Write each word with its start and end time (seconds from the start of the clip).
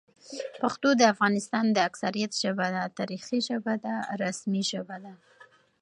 پښتو 0.61 0.89
د 0.95 1.01
افغانستان 1.13 1.65
د 1.71 1.77
اکثریت 1.89 2.31
ژبه 2.43 2.67
ده، 2.75 2.83
تاریخي 2.97 3.39
ژبه 3.47 3.73
ده، 3.83 3.93
رسمي 4.21 4.63
ژبه 4.71 4.95
ده 5.03 5.13